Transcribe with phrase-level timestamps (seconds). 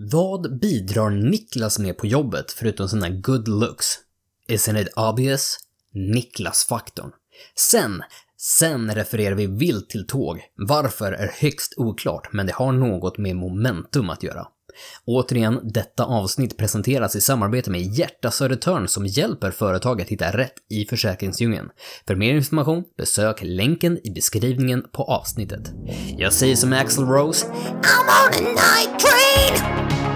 [0.00, 3.86] Vad bidrar Niklas med på jobbet förutom sina good looks?
[4.48, 5.58] Isn't it obvious?
[5.92, 7.10] Niklas-faktorn.
[7.70, 8.02] Sen,
[8.36, 10.40] sen refererar vi vilt till tåg.
[10.54, 14.46] Varför är högst oklart, men det har något med momentum att göra.
[15.04, 20.54] Återigen, detta avsnitt presenteras i samarbete med Hjärta Södertörn som hjälper företag att hitta rätt
[20.70, 21.68] i försäkringsdjungeln.
[22.06, 25.72] För mer information, besök länken i beskrivningen på avsnittet.
[26.16, 30.07] Jag säger som Axl Rose, I'm on a night train!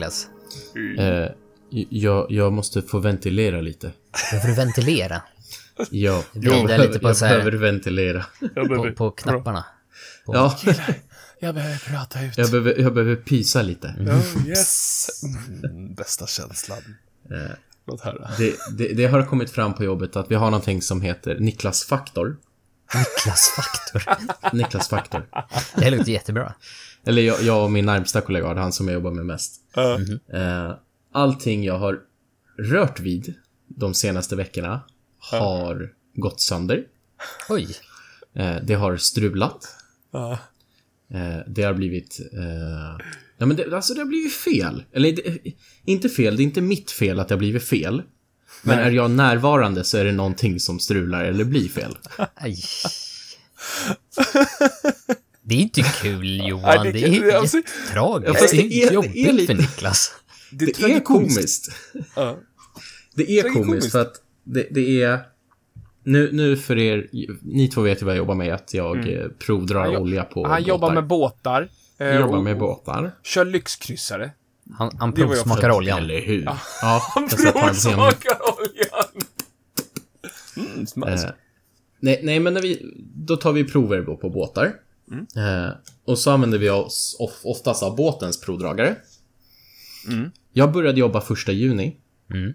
[0.00, 0.26] Niklas.
[0.98, 1.30] Eh,
[1.90, 3.92] jag, jag måste få ventilera lite.
[4.30, 5.22] Behöver du ventilera?
[5.90, 8.24] Ja, jag, behöver, lite på jag så här- behöver ventilera.
[8.40, 9.64] Jag På, behöver, på knapparna?
[10.26, 10.58] På- Ja,
[11.40, 12.38] jag behöver prata ut.
[12.38, 13.86] jag behöver, jag behöver pysa lite.
[13.98, 15.06] Oh, yes.
[15.64, 16.78] Mm, bästa känslan.
[17.30, 17.50] Eh,
[17.86, 18.30] Låt höra.
[18.38, 22.36] det, det, det har kommit fram på jobbet att vi har någonting som heter Niklas-faktor.
[22.94, 24.02] Niklas-faktor.
[24.56, 25.26] Niklas-faktor.
[25.76, 26.54] Det här låter jättebra.
[27.04, 29.60] Eller jag, jag och min närmsta kollega, han som jag jobbar med mest.
[29.74, 29.98] Ja.
[30.32, 30.74] Eh,
[31.12, 32.00] allting jag har
[32.58, 33.34] rört vid
[33.68, 34.80] de senaste veckorna
[35.18, 36.84] har gått sönder.
[37.48, 37.68] Oj.
[38.34, 39.68] Eh, det har strulat.
[40.12, 40.38] Ja.
[41.10, 42.20] Eh, det har blivit...
[42.32, 43.06] Eh,
[43.38, 44.84] ja, men det, alltså det har blivit fel.
[44.92, 45.38] Eller det,
[45.84, 48.02] inte fel, det är inte mitt fel att det har blivit fel.
[48.62, 51.98] Men är jag närvarande så är det någonting som strular eller blir fel.
[52.34, 52.56] Aj.
[55.50, 57.62] Det är inte kul Johan, Nej, det, det- är det- alltså-
[57.92, 58.34] tragiskt.
[58.42, 60.12] Ja, det är, det är- det är jobbigt lite- för Niklas.
[60.52, 61.68] Det, Det är komiskt.
[62.16, 62.38] Ja.
[63.14, 65.18] Det är komiskt för att det, det är...
[66.04, 67.08] Nu, nu för er,
[67.42, 69.32] ni två vet ju vad jag jobbar med, att jag mm.
[69.38, 70.94] provdrar Han olja på Han jobbar båtar.
[70.94, 71.68] med båtar.
[71.98, 73.12] eh, Jag jobbar med båtar.
[73.22, 74.30] Kör lyxkryssare.
[74.78, 75.98] Han, han provsmakar oljan.
[75.98, 76.42] Eller hur?
[76.44, 79.22] Ja, jag Han provsmakar oljan.
[80.56, 81.24] Mm, smask.
[81.24, 81.30] Eh,
[82.00, 84.72] nej, nej, men när vi, då tar vi prover då på båtar.
[85.36, 85.70] Eh,
[86.04, 88.96] och så använder vi oss of, oftast av båtens provdragare.
[90.52, 91.96] Jag började jobba första juni.
[92.30, 92.54] Mm.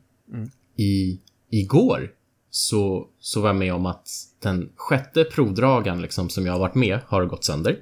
[0.78, 2.12] I, igår
[2.50, 4.08] så, så var jag med om att
[4.40, 7.80] den sjätte provdragaren liksom, som jag har varit med har gått sönder.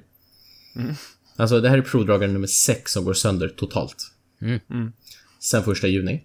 [1.36, 4.10] Alltså det här är provdragare nummer sex som går sönder totalt.
[4.40, 4.92] Mm.
[5.40, 6.24] Sen första juni.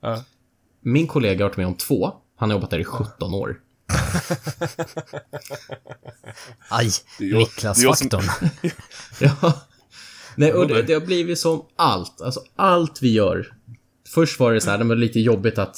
[0.00, 0.24] Ja.
[0.80, 2.12] Min kollega har varit med om två.
[2.36, 3.60] Han har jobbat där i 17 år.
[6.68, 6.90] Aj,
[7.20, 8.24] Niklas-faktorn.
[9.20, 9.52] Ja.
[10.36, 12.20] Nej, och det, det har blivit som allt.
[12.20, 13.52] Alltså allt vi gör.
[14.14, 15.76] Först var det så här, det var lite jobbigt att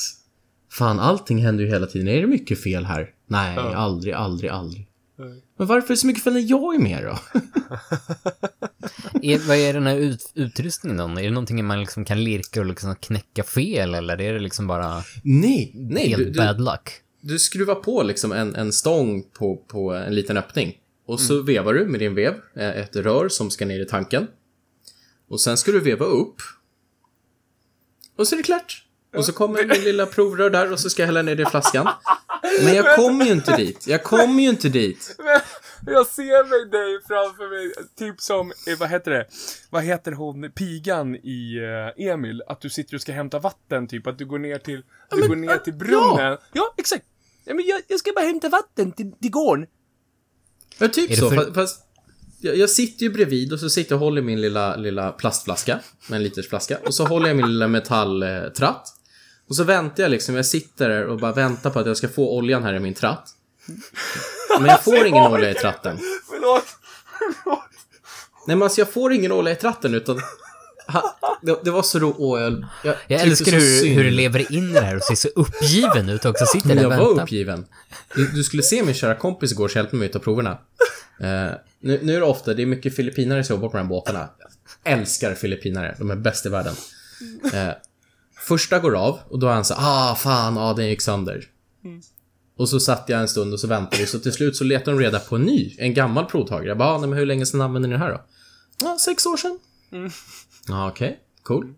[0.72, 2.08] Fan, allting händer ju hela tiden.
[2.08, 3.10] Är det mycket fel här?
[3.26, 4.88] Nej, aldrig, aldrig, aldrig.
[5.58, 7.40] Men varför är det så mycket fel när jag är med då?
[9.22, 11.04] Är, vad är den här ut, utrustningen då?
[11.20, 14.66] Är det någonting man liksom kan lirka och liksom knäcka fel eller är det liksom
[14.66, 16.08] bara Nej, nej.
[16.08, 16.90] helt Du, du, bad luck?
[17.26, 20.78] Du skruvar på liksom en, en stång på, på en liten öppning.
[21.06, 24.26] Och så vevar du med din vev, eh, ett rör som ska ner i tanken.
[25.28, 26.36] Och sen ska du veva upp.
[28.16, 28.82] Och så är det klart.
[29.16, 31.47] Och så kommer min lilla provrör där och så ska jag hälla ner det i
[31.47, 31.88] flaskan.
[32.62, 33.86] Men jag kommer ju inte dit.
[33.86, 35.16] Jag kommer ju inte dit.
[35.86, 39.26] Jag ser mig dig framför mig, typ som, eh, vad heter det?
[39.70, 41.59] Vad heter hon, pigan i
[41.97, 42.42] eh, Emil?
[42.47, 44.06] Att du sitter och ska hämta vatten, typ.
[44.06, 46.38] Att du går ner till, du men, går ner till brunnen.
[46.53, 47.04] Ja, exakt.
[47.46, 49.66] Ja, men jag, jag ska bara hämta vatten till, till gården.
[50.78, 51.30] Ja, typ så.
[51.30, 51.82] för- Fast, fast
[52.40, 55.80] jag, jag sitter ju bredvid och så sitter jag och håller min lilla, lilla plastflaska.
[56.08, 56.78] Med en liters flaska.
[56.86, 58.88] Och så håller jag min lilla metalltratt.
[59.48, 60.34] Och så väntar jag liksom.
[60.34, 62.94] Jag sitter där och bara väntar på att jag ska få oljan här i min
[62.94, 63.28] tratt.
[64.60, 65.98] Men jag får ingen olja i tratten.
[66.28, 66.64] Förlåt.
[68.46, 70.20] Nej men alltså jag får ingen olja i tratten utan...
[71.42, 72.16] Det, det var så roligt.
[72.19, 75.14] Åh, jag, jag, Jag älskar hur, hur du lever in i det här och ser
[75.14, 76.47] så uppgiven ut också.
[76.47, 77.66] Sitter Men där jag och var uppgiven.
[78.14, 80.50] Du, du skulle se min kära kompis igår som hjälpte mig att ta proverna.
[81.20, 83.88] Eh, nu, nu är det ofta, det är mycket filippinare som jobbar på de här
[83.88, 84.28] båtarna.
[84.84, 86.74] Jag älskar filippinare, de är bäst i världen.
[87.53, 87.68] Eh,
[88.38, 91.44] första går av och då är han så ah fan, ah den gick sönder.
[92.59, 94.97] Och så satt jag en stund och så väntade vi, så till slut så letade
[94.97, 96.68] de reda på en ny, en gammal provtagare.
[96.68, 98.24] Jag bara, ah, nej, men hur länge sedan använde ni den här då?
[98.83, 99.59] Ja, sex år sedan.
[100.68, 101.74] Ja, okej, cool.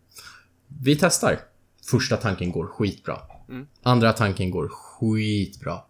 [0.82, 1.40] Vi testar.
[1.90, 3.20] Första tanken går skitbra.
[3.82, 5.80] Andra tanken går skitbra.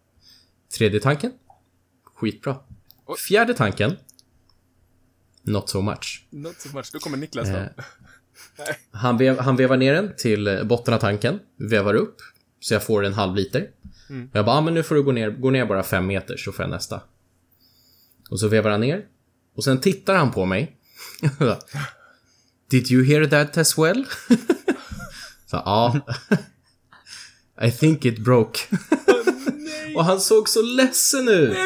[0.78, 1.32] Tredje tanken?
[2.14, 2.56] Skitbra.
[3.28, 3.96] Fjärde tanken?
[5.42, 6.26] Not so much.
[6.30, 6.90] Not so much.
[6.92, 7.56] Då kommer Niklas då.
[7.56, 7.66] Eh,
[8.90, 12.16] Han, vev, han vevar ner den till botten av tanken, vevar upp,
[12.60, 13.70] så jag får en halv liter.
[14.30, 16.36] Och jag bara, ah, men nu får du gå ner, gå ner bara fem meter
[16.36, 17.00] så får jag nästa.
[18.30, 19.06] Och så vevar han ner.
[19.54, 20.76] Och sen tittar han på mig.
[22.70, 24.04] Did you hear that as well?
[25.50, 26.00] Så, ja.
[27.62, 28.60] I think it broke.
[29.96, 31.56] och han såg så ledsen ut.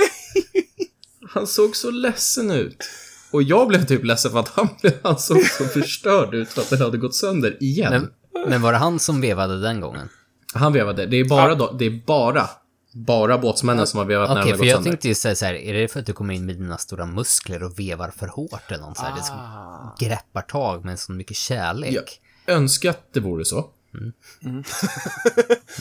[1.29, 2.85] Han såg så ledsen ut.
[3.31, 6.63] Och jag blev typ ledsen för att han, blev, han såg så förstörd ut för
[6.63, 8.09] att den hade gått sönder igen.
[8.35, 10.09] Men, men var det han som vevade den gången?
[10.55, 11.07] Han vevade.
[11.07, 12.49] Det är bara, då, det är bara,
[12.93, 14.91] bara båtsmännen som har vevat när Okej, den har för gått jag sönder.
[14.91, 17.07] tänkte ju säga så här, är det för att du kommer in med dina stora
[17.07, 19.97] muskler och vevar för hårt eller något så här, det som Ah.
[20.01, 22.21] greppar tag med så mycket kärlek?
[22.47, 23.71] Jag önskar att det vore så.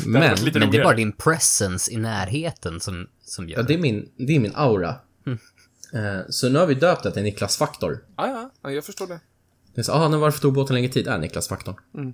[0.05, 3.63] Men, varit lite- Men det är bara din presence i närheten som, som gör ja,
[3.63, 4.95] det är min, det är min aura.
[5.25, 5.39] Mm.
[5.93, 8.03] Eh, så nu har vi döpt det till Niklas Faktor.
[8.15, 9.19] Ah, ja, ja, jag förstår det.
[9.75, 11.07] Det är så, ah, men varför tog båten längre tid?
[11.07, 11.75] Äh, Niklas Faktorn.
[11.97, 12.13] Mm.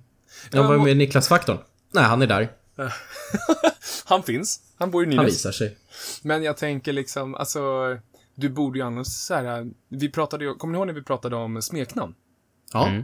[0.52, 1.58] Ja, vad är må- med Niklas Faktorn?
[1.94, 2.52] Nej, han är där.
[4.06, 4.60] Han finns.
[4.78, 5.34] Han bor i Han Nynäs.
[5.34, 5.78] visar sig.
[6.24, 7.62] Men jag tänker liksom, alltså,
[8.36, 11.36] du borde ju annars så här, vi pratade ju, kommer ni ihåg när vi pratade
[11.36, 12.16] om smeknamn?
[12.74, 12.88] Ja.
[12.88, 13.04] Mm.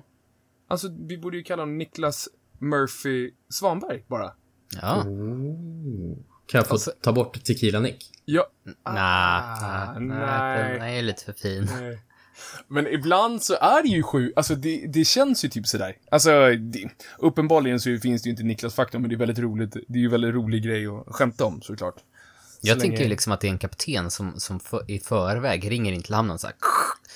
[0.67, 2.29] Alltså, vi borde ju kalla honom Niklas
[2.59, 4.33] Murphy Svanberg, bara.
[4.81, 5.03] Ja.
[5.03, 8.11] Kan jag få Alltså- ta bort Tequila Nick?
[8.25, 8.47] Ja.
[8.63, 10.73] Nej, Ah, nej, nej.
[10.79, 11.69] den är lite för fin.
[11.79, 11.99] Nej.
[12.67, 15.95] Men ibland så är det ju sjukt, alltså det, det känns ju typ sådär.
[16.11, 16.89] Alltså, det,
[17.19, 20.09] uppenbarligen så finns det ju inte Niklas-faktorn, men det är väldigt roligt, det är ju
[20.09, 21.95] väldigt rolig grej att skämta om såklart.
[22.61, 24.99] Jag Så tänker länge- ju liksom att det är en kapten som, som för, i
[24.99, 26.55] förväg ringer in till hamnen så här.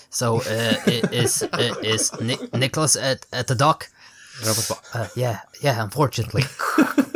[0.10, 3.84] So, uh, is, uh, is Ni- Nicholas at, at the dock?
[4.46, 6.44] Jag bara, uh, yeah, yeah, unfortunately.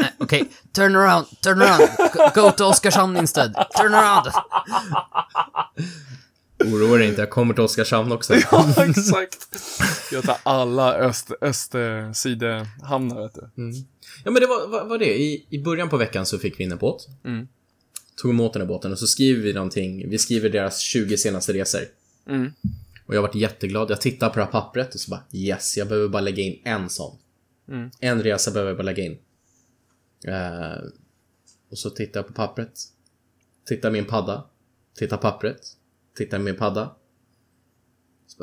[0.01, 0.44] Uh, okay,
[0.74, 1.89] turn around, turn around,
[2.33, 4.31] go, go to Oskarshamn instead, turn around.
[6.65, 8.33] Oroa dig inte, jag kommer till Oskarshamn också.
[8.51, 9.47] Ja, exakt.
[10.11, 13.73] Jag tar alla öst, östsidehamnar, vet du.
[14.23, 15.19] Ja, men det var, var, var det.
[15.19, 17.07] I, I början på veckan så fick vi in en båt.
[17.25, 17.47] Mm.
[18.15, 20.09] Tog emot den här båten och så skriver vi någonting.
[20.09, 21.81] Vi skriver deras 20 senaste resor.
[22.27, 22.51] Mm.
[23.05, 23.91] Och jag varit jätteglad.
[23.91, 26.61] Jag tittar på det här pappret och så bara yes, jag behöver bara lägga in
[26.63, 27.17] en sån.
[27.69, 27.89] Mm.
[27.99, 29.17] En resa behöver jag bara lägga in.
[30.27, 30.83] Eh,
[31.71, 32.79] och så tittar jag på pappret.
[33.65, 34.43] Tittar min padda.
[34.95, 35.61] Tittar pappret.
[36.17, 36.95] Tittar min padda.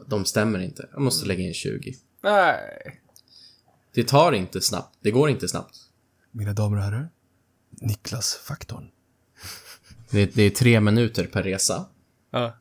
[0.07, 0.89] De stämmer inte.
[0.93, 1.95] Jag måste lägga in 20.
[2.23, 3.01] Nej.
[3.95, 4.99] Det tar inte snabbt.
[5.01, 5.77] Det går inte snabbt.
[6.31, 7.11] Mina damer och herrar.
[7.71, 8.91] Niklas-faktorn.
[10.11, 11.87] Det, det är tre minuter per resa.
[12.31, 12.59] Ja.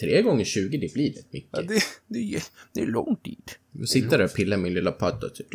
[0.00, 1.50] Tre gånger 20, det blir rätt mycket.
[1.52, 2.42] ja det, det, är,
[2.72, 3.50] det är lång tid.
[3.70, 5.28] Du sitter där och pillar min lilla padda.
[5.28, 5.46] typ.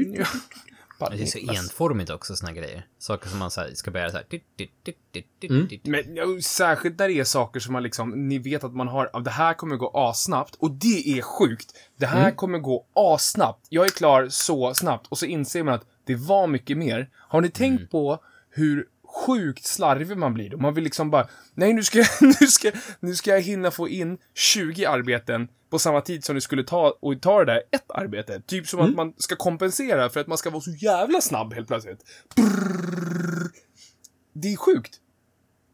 [1.06, 1.18] Ja.
[1.18, 2.86] Det är så enformigt också, såna grejer.
[3.00, 4.25] Saker som man så här, ska börja så här.
[5.44, 5.68] Mm.
[5.84, 9.10] Men ja, särskilt när det är saker som man liksom, ni vet att man har,
[9.13, 11.74] ja, det här kommer gå assnabbt och det är sjukt.
[11.98, 13.66] Det här kommer gå assnabbt.
[13.69, 17.10] Jag är klar så snabbt och så inser man att det var mycket mer.
[17.16, 18.86] Har ni tänkt på hur
[19.25, 20.57] sjukt slarvig man blir då?
[20.57, 22.07] Man vill liksom bara, nej nu ska, jag-
[22.42, 26.42] nu ska, nu ska jag hinna få in 20 arbeten på samma tid som det
[26.42, 28.42] skulle ta, och ta det där ett arbete.
[28.48, 31.68] Typ som att man ska kompensera för att man ska vara så jävla snabb helt
[31.68, 32.00] plötsligt.
[32.36, 33.51] Brrrr.
[34.33, 34.95] Det är sjukt.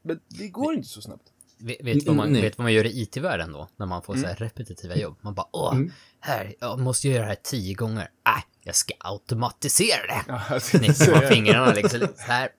[0.03, 1.23] Men det går inte så snabbt.
[1.57, 2.41] Vet, vet, vad man, Nej.
[2.41, 3.67] vet vad man gör i IT-världen då?
[3.77, 4.29] När man får så Mm.
[4.29, 5.17] här repetitiva jobb.
[5.21, 5.75] Man bara, åh,
[6.19, 8.07] här, jag måste göra det här tio gånger.
[8.25, 10.23] Nej, jag ska automatisera det.
[10.27, 12.49] Ja, Knipper man fingrarna liksom så här.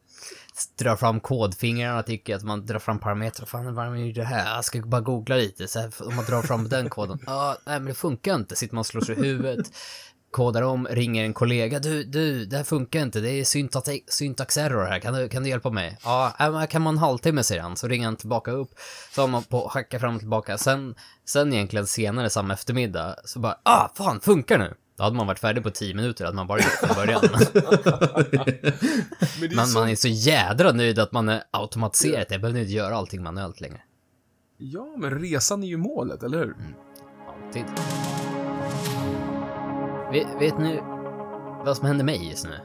[0.78, 3.46] Drar fram kodfingrarna, tycker jag att man drar fram parametrar.
[3.46, 4.54] Fan, vad är det här?
[4.54, 7.18] Jag ska bara googla lite, så här, om man drar fram den koden.
[7.26, 8.56] Ja, nej men det funkar inte.
[8.56, 9.72] Sitter man och slår sig i huvudet,
[10.30, 11.78] kodar om, ringer en kollega.
[11.78, 13.20] Du, du, det här funkar inte.
[13.20, 14.98] Det är syntax, syntax error här.
[14.98, 15.98] Kan du, kan du hjälpa mig?
[16.04, 17.76] Ja, äh, men kan man en halvtimme, säger han.
[17.76, 18.70] Så ringer han tillbaka upp.
[19.14, 20.58] Så har man på hacka fram och tillbaka.
[20.58, 20.94] Sen,
[21.24, 24.74] sen egentligen senare samma eftermiddag, så bara, ah, fan, funkar nu.
[24.96, 27.22] Då hade man varit färdig på tio minuter, hade man bara gjort från början.
[29.40, 29.78] Men Man, så...
[29.78, 32.30] man är så jädra nöjd att man är automatiserat.
[32.30, 33.80] Jag behöver inte göra allting manuellt längre.
[34.58, 36.54] Ja, men resan är ju målet, eller hur?
[37.28, 37.64] Alltid.
[40.12, 40.80] Vet, vet ni
[41.64, 42.58] vad som händer mig just nu?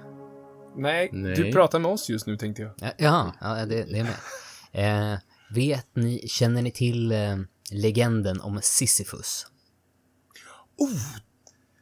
[0.76, 1.36] Nej, Nej.
[1.36, 2.94] du pratar med oss just nu, tänkte jag.
[2.98, 5.14] Ja, ja, det, det är med.
[5.14, 5.20] Eh,
[5.56, 7.38] vet ni, känner ni till eh,
[7.72, 9.48] legenden om Sisyfos?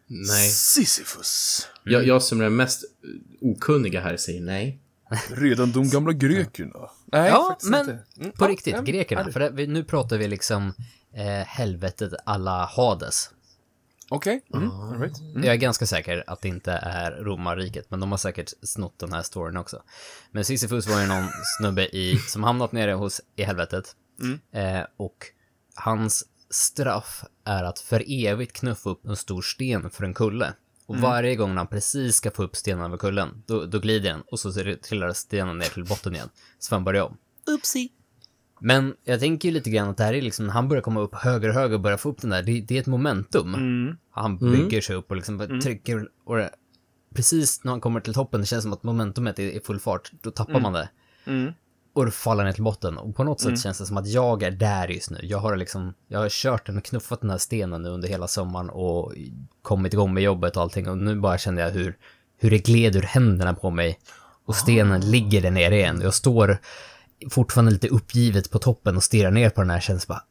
[0.10, 0.50] Nej.
[0.50, 1.68] Sisyfos.
[1.84, 2.84] Jag, jag som är den mest
[3.42, 4.80] okunniga här säger nej.
[5.30, 6.90] Redan de gamla grekerna.
[7.06, 8.00] Nej, Ja, men inte.
[8.18, 9.32] Mm, På ja, riktigt, ja, grekerna.
[9.32, 10.74] För det, nu pratar vi liksom
[11.14, 13.30] eh, helvetet alla Hades.
[14.12, 15.20] Okej, mm, all right.
[15.20, 15.44] Mm.
[15.44, 19.14] Jag är ganska säker att det inte är romarriket, men de har säkert snott den
[19.14, 19.84] här storyn också.
[20.32, 21.28] Men Sisyfos var ju någon
[21.60, 23.96] snubbe i, som hamnat nere hos i helvetet.
[24.52, 25.26] Eh, och
[25.76, 30.54] hans straff är att för evigt knuffa upp en stor sten för en kulle.
[30.86, 34.22] Och varje gång han precis ska få upp stenen över kullen, då, då glider den
[34.22, 36.30] och så trillar stenen ner till botten igen.
[36.60, 37.18] Så han börja om.
[37.48, 37.90] Oopsie.
[38.62, 41.16] Men jag tänker ju lite grann att det här är liksom, han börjar komma upp
[41.16, 43.54] högre och högre och börjar få upp den där, det, det är ett momentum.
[43.54, 43.98] Mm.
[44.12, 46.50] Han bygger sig upp och liksom bara trycker och det,
[47.16, 50.12] precis när han kommer till toppen, det känns som att momentumet är i full fart,
[50.22, 50.90] då tappar man det.
[51.90, 52.02] Mm.
[52.02, 52.98] Och då faller ner till botten.
[52.98, 55.20] Och på något sätt känns det som att jag är där just nu.
[55.22, 58.28] Jag har liksom, jag har kört den och knuffat den här stenen nu under hela
[58.28, 59.14] sommaren och
[59.62, 60.90] kommit igång med jobbet och allting.
[60.90, 61.98] Och nu bara känner jag hur,
[62.38, 64.00] hur det gled ur händerna på mig.
[64.46, 66.02] Och stenen ligger där nere igen.
[66.04, 66.58] Jag står
[67.32, 69.80] fortfarande lite uppgivet på toppen och stirrar ner på den här.
[69.80, 70.24] Känns bara,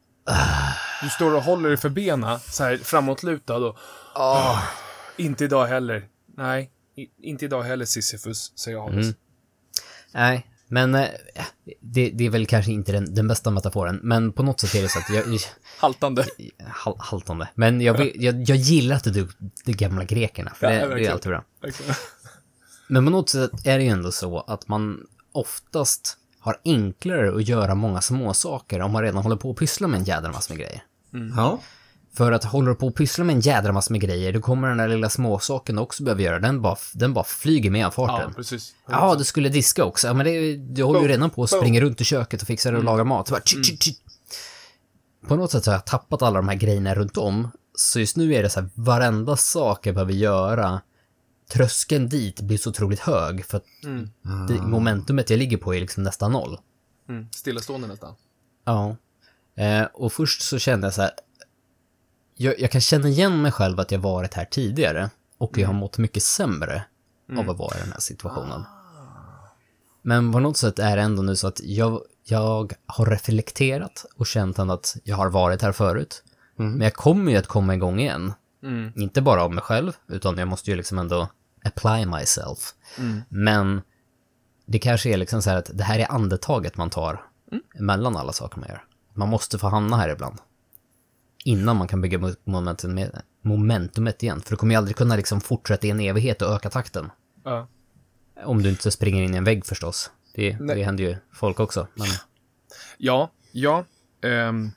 [1.01, 3.77] Du står och håller dig för benen, så här framåtlutad och...
[5.17, 6.07] Inte idag heller.
[6.37, 8.93] Nej, i, inte idag heller Sisyfus, säger Hans.
[8.93, 9.13] Mm.
[10.13, 10.48] nej.
[10.71, 11.07] Men eh,
[11.81, 13.99] det, det är väl kanske inte den, den bästa metaforen.
[14.03, 15.39] Men på något sätt är det så att jag,
[15.79, 16.25] Haltande.
[16.67, 17.47] hal, haltande.
[17.55, 19.27] Men jag, jag, jag gillar att du
[19.65, 21.43] de gamla grekerna, för Ja, det, det är alltid bra.
[21.61, 21.95] Verkligen.
[22.87, 27.47] Men på något sätt är det ju ändå så att man oftast har enklare att
[27.47, 30.53] göra många små saker om man redan håller på att pyssla med en jädra massa
[30.53, 30.83] med grejer.
[31.35, 31.59] Ja.
[32.13, 34.67] För att håller du på att pyssla med en jädra massa med grejer, då kommer
[34.67, 37.93] den där lilla småsaken du också behöver göra, den bara, den bara flyger med av
[37.97, 38.33] Ja, farten.
[38.33, 38.75] precis.
[38.89, 40.07] Ja, du skulle diska också.
[40.07, 42.73] Ja, men det, du håller ju redan på att springa runt i köket och fixar
[42.73, 43.27] och lagar mat.
[43.27, 43.89] Så bara, tch, tch, tch.
[45.27, 47.51] På något sätt så har jag tappat alla de här grejerna runt om.
[47.75, 50.81] Så just nu är det så här, varenda sak jag behöver göra,
[51.53, 53.45] tröskeln dit blir så otroligt hög.
[53.45, 53.65] För att
[54.47, 56.57] det, momentumet jag ligger på är liksom nästan noll.
[57.09, 57.27] Mm.
[57.31, 58.15] Stillastående nästan.
[58.65, 58.95] Ja.
[59.63, 61.11] Eh, och först så kände jag så här,
[62.41, 65.09] jag, jag kan känna igen mig själv att jag varit här tidigare.
[65.37, 66.83] Och jag har mått mycket sämre
[67.37, 68.63] av att vara i den här situationen.
[70.01, 74.27] Men på något sätt är det ändå nu så att jag, jag har reflekterat och
[74.27, 76.23] känt att jag har varit här förut.
[76.55, 78.33] Men jag kommer ju att komma igång igen.
[78.63, 78.91] Mm.
[78.95, 81.27] Inte bara av mig själv, utan jag måste ju liksom ändå
[81.63, 82.73] apply myself.
[83.29, 83.81] Men
[84.65, 87.21] det kanske är liksom så här att det här är andetaget man tar
[87.79, 88.83] mellan alla saker man gör.
[89.13, 90.37] Man måste få hamna här ibland.
[91.45, 92.99] Innan man kan bygga mo- momentum
[93.41, 94.41] momentumet igen.
[94.41, 97.11] För du kommer ju aldrig kunna liksom fortsätta i en evighet och öka takten.
[97.43, 97.67] Ja.
[98.43, 100.11] Om du inte springer in i en vägg förstås.
[100.35, 101.87] Det, det händer ju folk också.
[101.95, 102.07] Men,
[102.97, 103.85] Ja, ja.
[104.21, 104.69] ehm,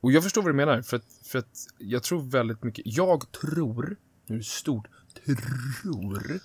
[0.00, 3.32] och jag förstår vad du menar, för att, för att jag tror väldigt mycket, jag
[3.32, 3.96] tror,
[4.26, 4.86] nu är det stort,
[5.24, 5.36] tror,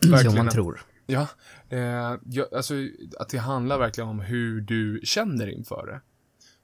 [0.00, 0.80] ja, verkligen man att- tror.
[1.06, 1.26] Ja,
[1.68, 1.78] eh,
[2.24, 2.74] jag, alltså
[3.18, 6.00] att det handlar verkligen om hur du känner inför det.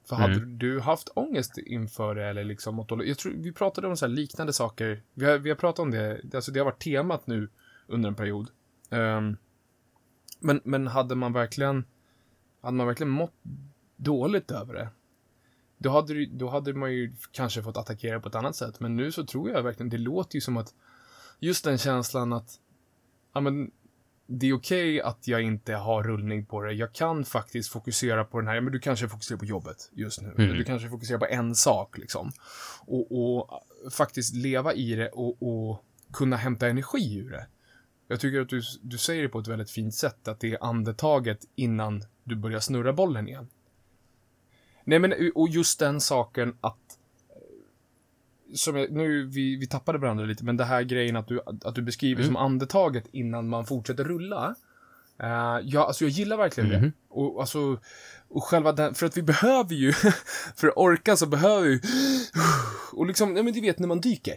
[0.05, 3.87] För hade du haft ångest inför det eller liksom mått dåligt- Jag tror vi pratade
[3.87, 5.03] om så här liknande saker.
[5.13, 7.49] Vi har, vi har pratat om det, alltså det har varit temat nu
[7.87, 8.49] under en period.
[8.89, 9.37] Ehm,
[10.39, 11.85] men, men hade man verkligen,
[12.61, 13.33] hade man verkligen mått
[13.95, 14.89] dåligt över det,
[15.77, 18.79] då hade, då hade man ju kanske fått attackera på ett annat sätt.
[18.79, 20.73] Men nu så tror jag verkligen, det låter ju som att
[21.39, 22.59] just den känslan att,
[23.33, 23.71] ja men,
[24.27, 26.73] det är okej att jag inte har rullning på det.
[26.73, 30.33] Jag kan faktiskt fokusera på den här, men du kanske fokuserar på jobbet just nu.
[30.37, 32.31] Eller du kanske fokuserar på en sak liksom.
[32.79, 33.63] Och, och
[33.93, 37.47] faktiskt leva i det och, och kunna hämta energi ur det.
[38.07, 40.63] Jag tycker att du, du säger det på ett väldigt fint sätt, att det är
[40.63, 43.47] andetaget innan du börjar snurra bollen igen.
[44.83, 46.99] Nej men, och just den saken att
[48.55, 51.75] som jag, nu, vi, vi tappade varandra lite, men det här grejen att du, att
[51.75, 54.55] du beskriver som andetaget innan man fortsätter rulla.
[55.23, 56.91] Uh, ja, alltså jag gillar verkligen det.
[57.09, 57.79] Och, alltså,
[58.29, 59.93] och själva den, för att vi behöver ju,
[60.55, 61.81] för att orka så behöver vi
[62.93, 64.35] och liksom, ja men du vet när man dyker.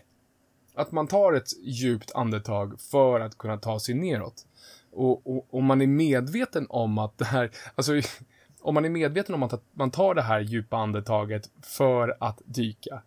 [0.75, 4.47] Att man tar ett djupt andetag för att kunna ta sig neråt.
[4.93, 7.93] Och, och om man är medveten om att det här, alltså
[8.61, 13.03] om man är medveten om att man tar det här djupa andetaget för att dyka,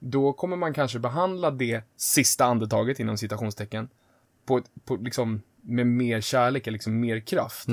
[0.00, 3.88] då kommer man kanske behandla det sista andetaget inom citationstecken
[4.46, 7.68] på, på liksom med mer kärlek eller liksom mer kraft.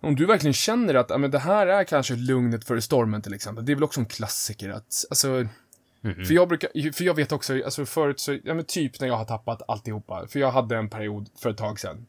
[0.00, 3.34] Om du verkligen känner att ja, men det här är kanske lugnet före stormen till
[3.34, 3.64] exempel.
[3.64, 5.46] Det är väl också en klassiker att, alltså,
[6.02, 9.16] för jag brukar, för jag vet också, alltså förut så, ja men typ när jag
[9.16, 10.26] har tappat alltihopa.
[10.28, 12.06] För jag hade en period för ett tag sedan.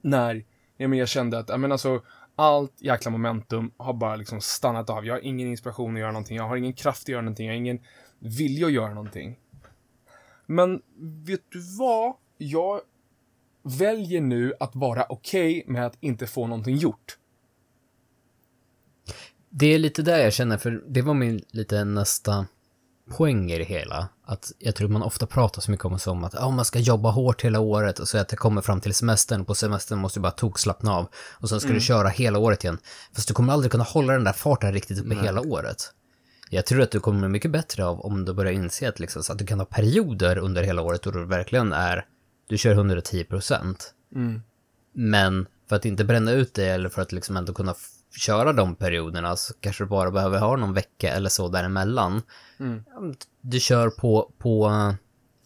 [0.00, 0.44] När,
[0.76, 2.02] ja men jag kände att, ja men alltså,
[2.36, 5.06] allt jäkla momentum har bara liksom stannat av.
[5.06, 6.36] Jag har ingen inspiration att göra någonting.
[6.36, 7.46] Jag har ingen kraft att göra någonting.
[7.46, 7.80] Jag har ingen
[8.18, 9.38] vilja att göra någonting.
[10.46, 10.82] Men
[11.26, 12.14] vet du vad?
[12.38, 12.80] Jag
[13.62, 17.18] väljer nu att vara okej med att inte få någonting gjort.
[19.48, 22.46] Det är lite där jag känner, för det var min lite nästa
[23.10, 24.08] poäng i det hela.
[24.24, 27.10] Att jag tror man ofta pratar så mycket om som att oh, man ska jobba
[27.10, 29.44] hårt hela året och så att det kommer fram till semestern.
[29.44, 31.08] På semestern måste du bara tokslappna av.
[31.32, 32.78] Och sen ska du köra hela året igen.
[33.12, 35.92] Fast du kommer aldrig kunna hålla den där farten riktigt uppe hela året.
[36.50, 39.22] Jag tror att du kommer bli mycket bättre av om du börjar inse att, liksom,
[39.30, 42.04] att du kan ha perioder under hela året då du verkligen är,
[42.48, 43.94] du kör 110 procent.
[44.92, 47.74] Men för att inte bränna ut det eller för att liksom ändå kunna
[48.16, 52.22] köra de perioderna så kanske du bara behöver ha någon vecka eller så däremellan.
[52.60, 52.84] Mm.
[53.40, 54.94] Du kör på, på uh,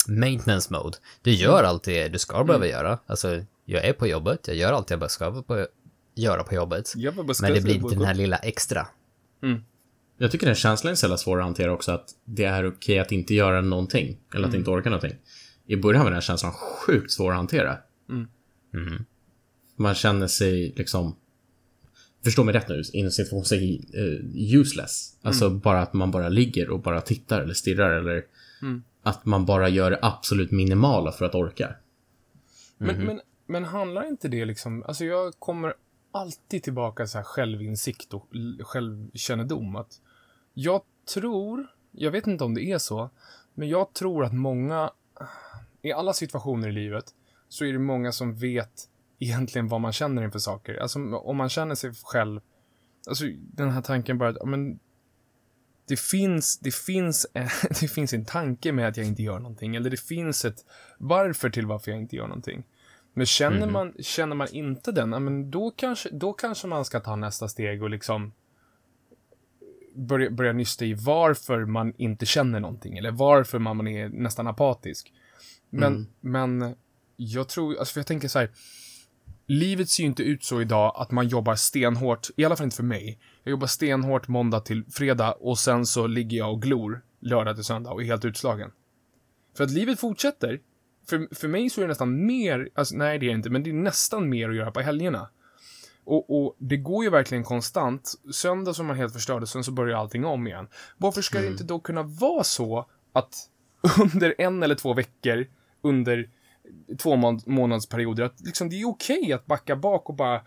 [0.08, 0.98] maintenance mode.
[1.22, 2.98] Du gör allt det du ska behöva göra.
[3.06, 5.66] Alltså, jag är på jobbet, jag gör allt jag ska på,
[6.14, 6.92] göra på jobbet.
[7.42, 8.86] Men det blir inte den här lilla extra.
[10.18, 12.98] Jag tycker den känslan är så jävla svår att hantera också, att det är okej
[12.98, 14.18] att inte göra någonting.
[14.34, 15.18] Eller att inte orka någonting.
[15.66, 17.78] I början var den här känslan sjukt svår att hantera.
[18.72, 19.04] Mhm.
[19.76, 21.16] Man känner sig liksom...
[22.24, 25.16] Förstå mig rätt nu, inom situationstecken uh, useless.
[25.22, 28.24] Alltså bara att man bara ligger och bara tittar eller stirrar eller
[29.02, 31.74] att man bara gör det absolut minimala för att orka.
[32.78, 35.74] Men, men, men handlar inte det liksom, alltså jag kommer
[36.12, 38.28] alltid tillbaka så här självinsikt och
[38.60, 39.76] självkännedom.
[39.76, 40.00] Att
[40.54, 40.82] jag
[41.14, 43.10] tror, jag vet inte om det är så,
[43.54, 44.90] men jag tror att många,
[45.82, 47.04] i alla situationer i livet,
[47.48, 48.88] så är det många som vet
[49.20, 50.76] egentligen vad man känner inför saker.
[50.76, 52.40] Alltså om man känner sig själv,
[53.08, 54.78] alltså den här tanken bara att, men
[55.88, 57.26] det finns, det finns,
[57.80, 60.64] det finns en tanke med att jag inte gör någonting, eller det finns ett
[60.98, 62.64] varför till varför jag inte gör någonting.
[63.14, 67.16] Men känner, man, känner man inte den, men då kanske, då kanske man ska ta
[67.16, 68.32] nästa steg och liksom
[69.94, 74.46] börja, börja nysta i varför man inte känner någonting, eller varför man, man är nästan
[74.46, 75.12] apatisk.
[75.70, 76.74] Men, men
[77.16, 78.50] jag tror, alltså för jag tänker så här,
[79.50, 82.76] livet ser ju inte ut så idag att man jobbar stenhårt, i alla fall inte
[82.76, 83.18] för mig.
[83.42, 87.64] Jag jobbar stenhårt måndag till fredag och sen så ligger jag och glor lördag till
[87.64, 88.70] söndag och är helt utslagen.
[89.56, 90.60] För att livet fortsätter.
[91.08, 93.62] För, för mig så är det nästan mer, alltså nej det är det inte, men
[93.62, 95.30] det är nästan mer att göra på helgerna.
[96.04, 98.14] Och, och det går ju verkligen konstant.
[98.32, 100.68] Söndag så är man helt förstörd och sen så börjar allting om igen.
[100.96, 103.34] Varför ska det inte då kunna vara så att
[104.14, 105.46] under en eller två veckor,
[105.82, 106.30] under
[106.98, 110.40] två mån- månadsperioder, att liksom det är okej att backa bak och bara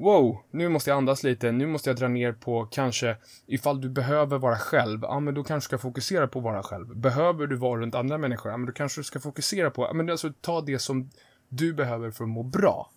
[0.00, 3.88] Wow, nu måste jag andas lite, nu måste jag dra ner på kanske, ifall du
[3.88, 6.96] behöver vara själv, ja men då kanske du ska fokusera på att vara själv.
[6.96, 9.92] Behöver du vara runt andra människor, ja men då kanske du ska fokusera på, ja
[9.92, 11.10] men alltså ta det som
[11.48, 12.90] du behöver för att må bra.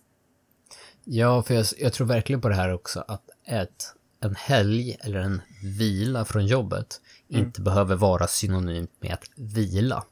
[1.04, 3.84] Ja, för jag, jag tror verkligen på det här också, att ett,
[4.20, 5.42] en helg eller en
[5.78, 10.04] vila från jobbet inte behöver vara synonymt med att vila.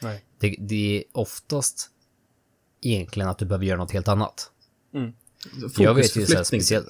[0.00, 0.24] Nej.
[0.38, 1.90] Det, det är oftast
[2.80, 4.50] egentligen att du behöver göra något helt annat.
[5.78, 6.86] Jag vet ju så här speciellt...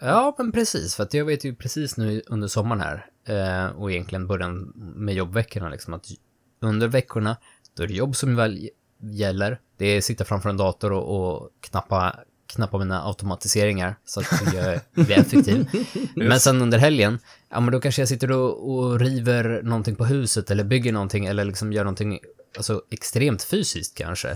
[0.00, 0.94] Ja, men precis.
[0.94, 5.14] För att jag vet ju precis nu under sommaren här eh, och egentligen början med
[5.14, 6.06] jobbveckorna liksom att
[6.60, 7.36] under veckorna
[7.76, 8.68] då är det jobb som väl
[9.00, 9.60] gäller.
[9.76, 14.80] Det är sitta framför en dator och, och knappa, knappa mina automatiseringar så att jag
[15.06, 15.68] blir effektiv.
[16.14, 20.04] Men sen under helgen, ja men då kanske jag sitter och, och river någonting på
[20.04, 22.18] huset eller bygger någonting eller liksom gör någonting
[22.56, 24.28] alltså, extremt fysiskt kanske.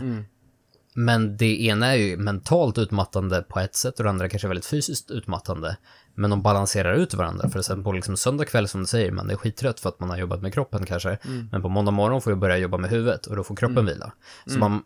[0.94, 4.48] Men det ena är ju mentalt utmattande på ett sätt och det andra kanske är
[4.48, 5.76] väldigt fysiskt utmattande.
[6.14, 7.48] Men de balanserar ut varandra.
[7.48, 10.11] För sen på liksom söndag kväll som du säger, man är skittrött för att man
[10.11, 11.18] har jobbat med kroppen kanske.
[11.52, 14.12] Men på måndag morgon får jag börja jobba med huvudet och då får kroppen vila.
[14.46, 14.83] Så man,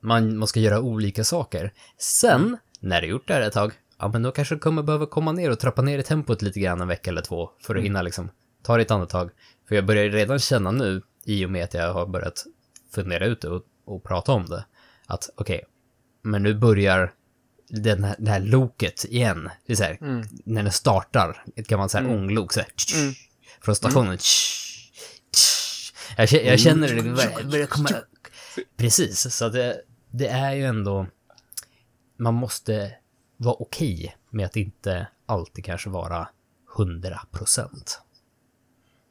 [0.00, 1.72] man, man ska göra olika saker.
[1.98, 5.06] Sen, när du gjort det här ett tag, ja men då kanske du kommer behöva
[5.06, 7.82] komma ner och trappa ner i tempot lite grann en vecka eller två för att
[7.82, 8.30] hinna liksom
[8.62, 9.30] ta det ett andetag.
[9.68, 12.44] För jag börjar redan känna nu, i och med att jag har börjat
[12.94, 14.64] fundera ut det och, och prata om det,
[15.06, 15.64] att okej,
[16.22, 17.14] men nu börjar
[17.68, 19.50] den här, det här loket igen.
[19.66, 19.98] Det är så här,
[20.44, 22.68] när den startar, ett gammalt så här ånglok så här,
[23.60, 24.18] från stationen.
[26.16, 27.88] Jag, kä- jag känner det, det börjar- börjar komma...
[28.76, 31.06] Precis, så att det, det är ju ändå...
[32.18, 32.94] Man måste
[33.36, 36.28] vara okej med att inte alltid kanske vara
[36.78, 38.00] 100 procent.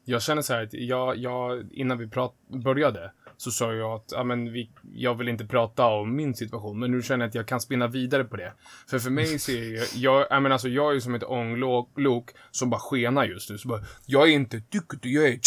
[0.05, 4.11] Jag känner så här att jag, jag innan vi prat, började så sa jag att
[4.11, 7.35] ja, men vi, jag vill inte prata om min situation, men nu känner jag att
[7.35, 8.53] jag kan spinna vidare på det.
[8.89, 11.23] För för mig så är jag, jag, jag, menar, alltså, jag är ju som ett
[11.23, 13.57] ånglok som bara skenar just nu.
[13.57, 14.61] Så bara, jag är inte
[15.01, 15.39] jag är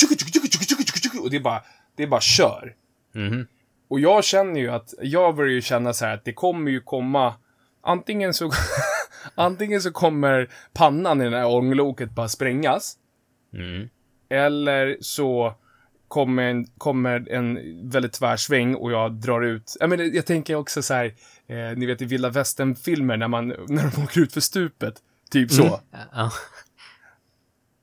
[1.23, 1.63] och det är bara,
[1.97, 2.75] det är bara kör.
[3.15, 3.47] Mhm.
[3.89, 6.81] Och jag känner ju att, jag börjar ju känna så här att det kommer ju
[6.81, 7.35] komma,
[7.83, 8.51] antingen så,
[9.35, 12.97] antingen så kommer pannan i det här ångloket bara sprängas.
[13.55, 13.89] Mm.
[14.29, 15.55] Eller så
[16.09, 17.59] kommer en, kommer en
[17.91, 19.77] väldigt tvär sväng och jag drar ut.
[19.81, 21.15] Jag, menar, jag tänker också så här,
[21.47, 24.95] eh, ni vet i vilda västern-filmer när, man, när de åker ut för stupet.
[25.31, 25.81] Typ så.
[26.13, 26.33] Ja.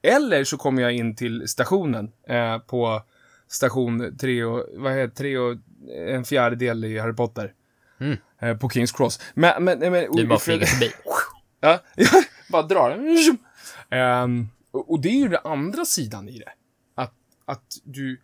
[0.04, 3.02] Eller så kommer jag in till stationen eh, på
[3.48, 5.58] station 3 och, vad heter 3 och
[6.08, 7.54] en fjärdedel i Harry Potter.
[8.00, 8.18] Mm.
[8.42, 9.20] Eh, på Kings Cross.
[9.34, 10.92] Men, men, men, Du bara flyger förbi.
[11.60, 11.80] Ja,
[12.50, 13.00] bara drar.
[14.72, 16.52] Och, och det är ju den andra sidan i det.
[17.46, 18.22] Att, du...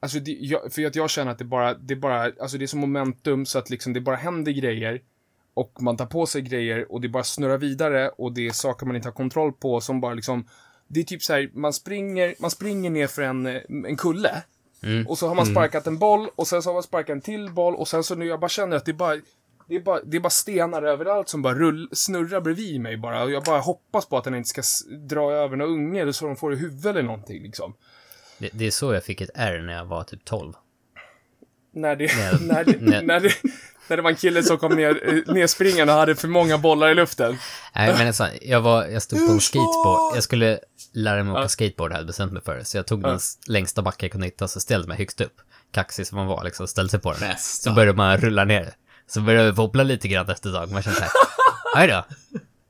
[0.00, 2.66] Alltså, det, jag, för att jag känner att det bara, det bara, alltså det är
[2.66, 5.00] som momentum så att liksom det bara händer grejer.
[5.56, 8.86] och man tar på sig grejer och det bara snurrar vidare och det är saker
[8.86, 10.48] man inte har kontroll på som bara liksom,
[10.88, 13.46] det är typ så här, man springer, man springer ner för en,
[13.86, 14.42] en kulle.
[15.08, 17.50] Och så har man sparkat en boll och sen så har man sparkat en till
[17.50, 19.16] boll och sen så nu jag bara känner att det bara
[19.68, 23.22] det är, bara, det är bara stenar överallt som bara rull, snurrar bredvid mig bara.
[23.22, 24.62] Och jag bara hoppas på att den inte ska
[25.08, 27.74] dra över några unge eller så de får i huvudet eller någonting liksom.
[28.38, 30.52] Det, det är så jag fick ett R när jag var typ 12.
[31.74, 32.34] När det, Nej.
[32.40, 33.32] när det, när det,
[33.88, 36.88] när det var en kille som kom ner, eh, nerspringande och hade för många bollar
[36.88, 37.38] i luften.
[37.74, 40.16] Nej, men alltså, jag, var, jag stod på en skateboard.
[40.16, 40.58] Jag skulle
[40.92, 42.62] lära mig åka skateboard, hade bestämt mig för.
[42.64, 45.34] Så jag tog den längsta backen jag kunde hitta, så ställde mig högst upp.
[45.72, 47.20] Kaxig som man var, liksom, ställde sig på den.
[47.20, 47.70] Bästa.
[47.70, 48.74] Så började man rulla ner.
[49.08, 50.72] Så började det wobbla lite grann efter ett tag.
[50.72, 51.12] Man kände såhär,
[51.74, 52.04] aj då.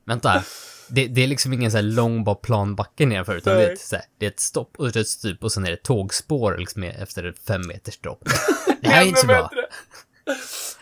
[0.05, 0.43] Vänta.
[0.89, 3.73] Det, det är liksom ingen så här lång bara plan backe nerför, utan det är,
[3.73, 6.57] ett, så här, det är ett stopp och ett stup och sen är det tågspår
[6.57, 8.23] liksom efter ett fem meters dropp.
[8.81, 9.51] Det här är inte så bra.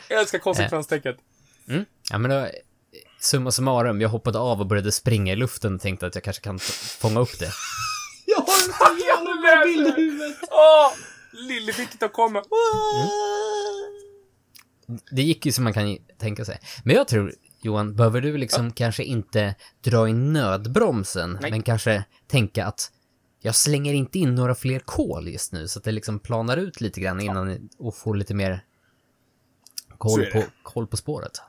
[0.09, 1.17] Jag älskar konsekvenstecket.
[2.11, 2.47] Ja, men då,
[3.19, 6.43] summa summarum, jag hoppade av och började springa i luften och tänkte att jag kanske
[6.43, 6.59] kan
[6.99, 7.51] fånga upp det.
[8.25, 10.37] Jag har en jävla bild i huvudet.
[10.51, 10.91] Åh!
[11.31, 12.43] Lille-Viktor kommer.
[15.11, 16.59] Det gick ju som man kan tänka sig.
[16.83, 21.51] Men jag tror, Johan, behöver du liksom kanske inte dra i nödbromsen, Nej.
[21.51, 22.91] men kanske tänka att
[23.39, 26.81] jag slänger inte in några fler kol just nu, så att det liksom planar ut
[26.81, 28.63] lite grann innan och får lite mer
[29.97, 31.41] koll på, koll på spåret.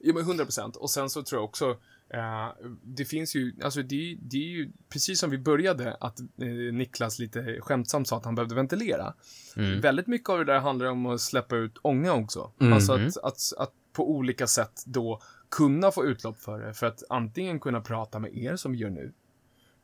[0.00, 0.76] Ja, men 100 procent.
[0.76, 1.76] Och sen så tror jag också,
[2.16, 2.52] eh,
[2.82, 6.46] det finns ju, alltså det, är- det är ju precis som vi började, att eh,
[6.72, 9.14] Niklas lite skämtsamt sa att han behövde ventilera.
[9.56, 9.80] Mm.
[9.80, 12.52] Väldigt mycket av det där handlar om att släppa ut ånga också.
[12.60, 12.72] Mm.
[12.72, 16.74] Alltså att, att, att på olika sätt då kunna få utlopp för det.
[16.74, 19.12] För att antingen kunna prata med er som vi gör nu.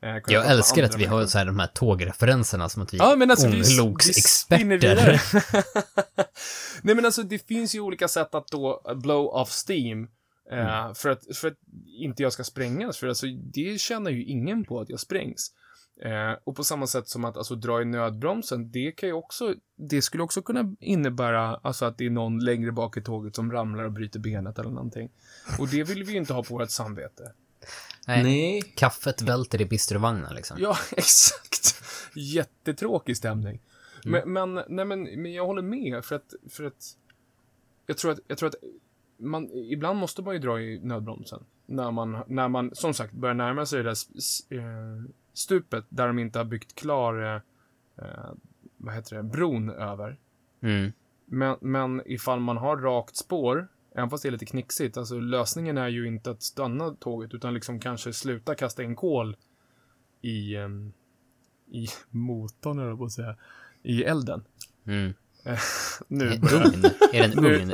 [0.02, 3.14] eh, Jag älskar att vi har så här de här tågreferenserna som att vi Ja,
[3.16, 5.20] men alltså är ångloksexperter.
[6.82, 10.08] Nej, men alltså det finns ju olika sätt att då blow off steam.
[10.50, 12.98] Eh, för, att, för att inte jag ska sprängas.
[12.98, 15.52] För alltså, det känner ju ingen på att jag sprängs.
[16.04, 19.54] Eh, och på samma sätt som att alltså, dra i nödbromsen, det kan ju också,
[19.76, 23.52] det skulle också kunna innebära alltså, att det är någon längre bak i tåget som
[23.52, 25.10] ramlar och bryter benet eller någonting.
[25.58, 27.32] Och det vill vi ju inte ha på vårt samvete.
[28.06, 28.22] Nej.
[28.22, 28.62] Nej.
[28.76, 30.56] Kaffet välter i bistrovagnen liksom.
[30.60, 31.82] Ja, exakt.
[32.14, 33.60] Jättetråkig stämning.
[34.04, 36.96] Men, men, nej, men, men jag håller med, för att, för att
[37.86, 38.54] jag tror att, jag tror att
[39.22, 41.44] man, ibland måste man ju dra i nödbromsen.
[41.66, 43.96] När man, när man, som sagt, börjar närma sig det där
[44.58, 47.40] eh, stupet där de inte har byggt klar, eh,
[48.06, 48.30] eh,
[48.76, 50.18] vad heter det, bron över.
[50.60, 50.92] Mm.
[51.26, 55.78] Men, men ifall man har rakt spår, även fast det är lite knixigt, alltså lösningen
[55.78, 59.36] är ju inte att stanna tåget, utan liksom kanske sluta kasta in kol
[60.20, 60.92] i, em,
[61.70, 63.36] i motorn, eller på att säga,
[63.82, 64.44] i elden.
[64.86, 65.14] Mm.
[66.08, 66.66] Nu Är, börjar
[67.12, 67.72] är det en Nu- ugn?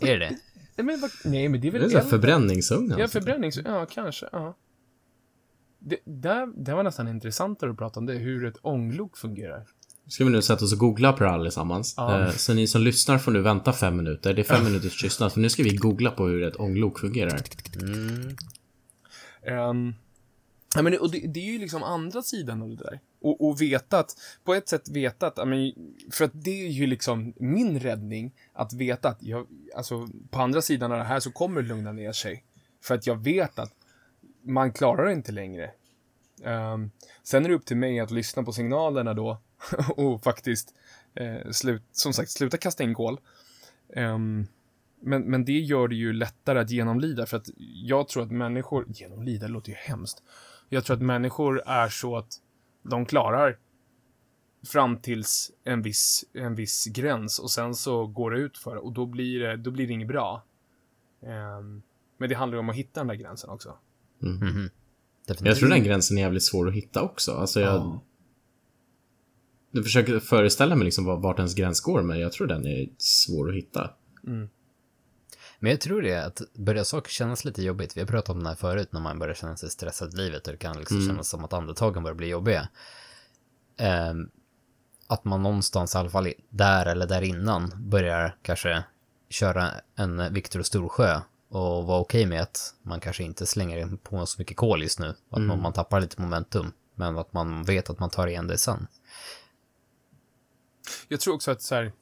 [0.00, 0.36] Är det det?
[0.76, 2.10] Nej, men, nej, men det är Det väl är här eld?
[2.10, 2.94] förbränningsugn.
[2.96, 3.18] Ja, alltså.
[3.20, 3.50] förbränning.
[3.64, 4.28] Ja, kanske.
[4.32, 4.56] Ja.
[5.78, 9.66] Det, där, det var nästan intressantare att prata om det, hur ett ånglok fungerar.
[10.08, 11.94] Ska vi nu sätta oss och googla på det här allesammans.
[11.96, 12.20] Ja.
[12.20, 14.34] Eh, Så ni som lyssnar får nu vänta fem minuter.
[14.34, 17.40] Det är fem minuters tystnad, för nu ska vi googla på hur ett ånglok fungerar.
[17.82, 18.36] Mm.
[19.70, 19.94] Um,
[20.74, 23.00] ja, men det, och det, det är ju liksom andra sidan av det där.
[23.20, 25.72] Och, och veta att, på ett sätt veta att, ja, men,
[26.10, 30.62] för att det är ju liksom min räddning, att veta att jag, alltså på andra
[30.62, 32.44] sidan av det här så kommer det lugna ner sig.
[32.82, 33.72] För att jag vet att
[34.42, 35.70] man klarar det inte längre.
[36.44, 36.90] Um,
[37.22, 39.40] sen är det upp till mig att lyssna på signalerna då
[39.96, 40.74] och faktiskt,
[41.14, 43.20] eh, slut, som sagt, sluta kasta in kol.
[43.96, 44.46] Um,
[45.00, 47.50] men, men det gör det ju lättare att genomlida för att
[47.84, 50.22] jag tror att människor, genomlida det låter ju hemskt.
[50.74, 52.32] Jag tror att människor är så att
[52.82, 53.58] de klarar
[54.66, 58.92] fram tills en viss, en viss gräns och sen så går det ut för och
[58.92, 60.44] då blir det, då blir det inget bra.
[61.22, 61.82] Ehm,
[62.18, 63.76] men det handlar ju om att hitta den där gränsen också.
[64.18, 64.70] Mhm.
[65.26, 67.32] Jag tror den gränsen är jävligt svår att hitta också.
[67.32, 67.74] Alltså jag...
[67.74, 68.02] Ja.
[69.70, 72.88] Du försöker föreställa mig liksom var- vart ens gräns går, men jag tror den är
[72.98, 73.90] svår att hitta.
[75.62, 78.48] Men jag tror det, att börjar saker kännas lite jobbigt, vi har pratat om det
[78.48, 81.28] här förut, när man börjar känna sig stressad i livet och det kan liksom kännas
[81.28, 82.68] som att andetagen börjar bli jobbiga.
[83.76, 84.30] Ehm,
[85.06, 88.84] att man någonstans, i alla fall där eller där innan, börjar kanske
[89.28, 94.26] köra en Viktor Storsjö och vara okej med att man kanske inte slänger in på
[94.26, 95.14] så mycket kol just nu.
[95.30, 98.58] Att man, man tappar lite momentum, men att man vet att man tar igen det
[98.58, 98.86] sen.
[101.08, 101.92] Jag tror också att så här,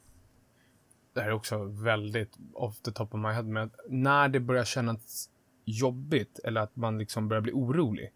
[1.13, 4.39] det här är också väldigt off the top of my head, men att när det
[4.39, 5.29] börjar kännas
[5.65, 8.11] jobbigt eller att man liksom börjar bli orolig,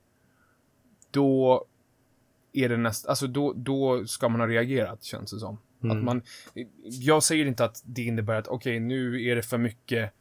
[1.11, 1.65] då
[2.53, 5.57] är det näst, alltså då, då ska man ha reagerat, känns det som.
[5.91, 6.21] Att man,
[6.83, 10.13] jag säger inte att det innebär att okej, nu är det för mycket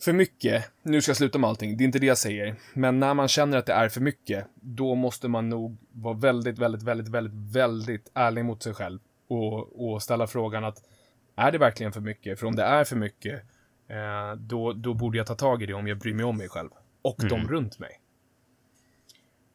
[0.00, 3.00] för mycket, nu ska jag sluta med allting, det är inte det jag säger, men
[3.00, 6.82] när man känner att det är för mycket, då måste man nog vara väldigt, väldigt,
[6.82, 10.82] väldigt, väldigt, väldigt ärlig mot sig själv och, och ställa frågan att
[11.36, 12.40] är det verkligen för mycket?
[12.40, 13.42] För om det är för mycket,
[13.88, 16.48] eh, då, då borde jag ta tag i det om jag bryr mig om mig
[16.48, 16.70] själv
[17.02, 18.00] och de runt mig.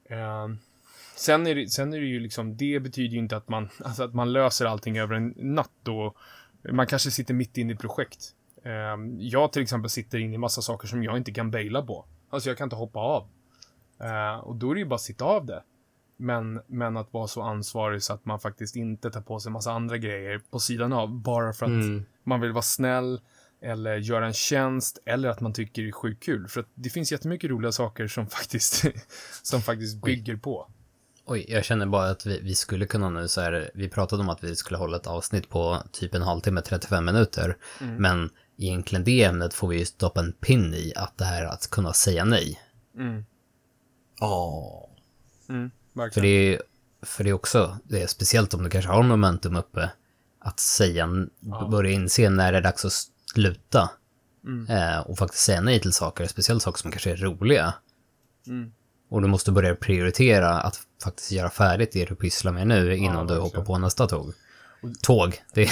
[0.09, 0.47] Eh,
[1.15, 4.03] sen, är det, sen är det ju liksom, det betyder ju inte att man, alltså
[4.03, 6.17] att man löser allting över en natt och
[6.73, 8.35] man kanske sitter mitt inne i projekt.
[8.63, 12.05] Ehm, jag till exempel sitter inne i massa saker som jag inte kan baila på.
[12.29, 13.27] Alltså jag kan inte hoppa av.
[13.99, 15.63] Eh, och då är det ju bara att sitta av det.
[16.21, 19.71] Men, men att vara så ansvarig så att man faktiskt inte tar på sig massa
[19.71, 21.09] andra grejer på sidan av.
[21.21, 22.05] Bara för att Mm.
[22.23, 23.21] man vill vara snäll
[23.61, 26.47] eller göra en tjänst eller att man tycker det är sjukt kul.
[26.47, 28.85] För att det finns jättemycket roliga saker som faktiskt,
[29.43, 30.67] som faktiskt bygger på.
[31.25, 34.29] Oj, jag känner bara att vi, vi skulle kunna nu så här, vi pratade om
[34.29, 37.57] att vi skulle hålla ett avsnitt på typ en halvtimme, 35 minuter.
[37.79, 41.69] Men egentligen det ämnet får vi ju stoppa en pin i, att det här att
[41.69, 42.59] kunna säga nej.
[42.97, 43.25] Mm,
[44.21, 44.89] Åh.
[45.49, 46.23] mm, För verkligen.
[46.23, 46.61] det är
[47.01, 49.91] för det är också, det är speciellt om du kanske har momentum uppe,
[50.41, 51.09] att säga,
[51.71, 52.93] börja inse när det är dags att
[53.33, 53.89] sluta.
[54.69, 57.73] Eh, och faktiskt säga nej till saker, speciellt saker som kanske är roliga.
[58.47, 58.71] Mm.
[59.09, 63.13] Och du måste börja prioritera att faktiskt göra färdigt det du pysslar med nu innan
[63.27, 63.41] du verkligen.
[63.41, 64.33] hoppar på nästa tåg.
[65.01, 65.71] Tåg, det är...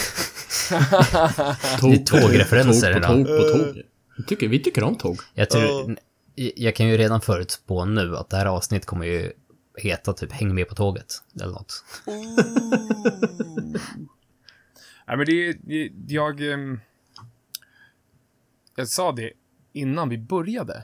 [1.80, 3.28] Tåg, Det är tågreferenser tåg på idag.
[3.28, 3.82] tåg på tåg.
[4.18, 5.18] Vi tycker, vi tycker om tåg.
[5.34, 5.98] Jag, tror,
[6.36, 9.32] jag kan ju redan förutspå nu att det här avsnitt kommer ju
[9.78, 11.84] heta typ Häng med på tåget, eller något.
[15.08, 16.54] Nej, men det, det jag...
[16.54, 16.80] ehm,
[18.76, 19.32] jag sa det
[19.74, 20.84] innan vi började.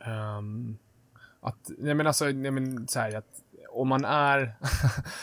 [0.00, 0.78] Ehm,
[1.40, 4.56] att, nej men alltså, nej men så här att om man är...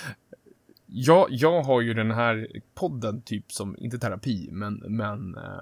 [0.86, 5.36] jag, jag har ju den här podden typ som, inte terapi, men, men...
[5.38, 5.62] eh,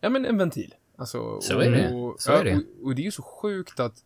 [0.00, 0.74] ja men en ventil.
[0.96, 1.92] Alltså, Så är det.
[1.94, 2.56] Och, Så är det.
[2.56, 4.04] Och, och det är ju så sjukt att...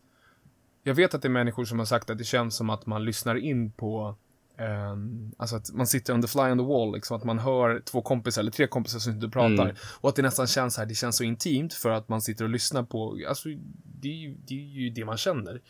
[0.89, 3.05] Jag vet att det är människor som har sagt att det känns som att man
[3.05, 4.17] lyssnar in på
[4.59, 7.81] Ehm, alltså att man sitter on the fly on the wall, liksom att man hör
[7.81, 9.65] två kompisar eller tre kompisar som och pratar.
[9.65, 9.77] Mm.
[10.01, 12.51] Och att det nästan känns här, det känns så intimt för att man sitter och
[12.51, 13.49] lyssnar på, alltså
[14.01, 15.61] det är ju det, är ju det man känner.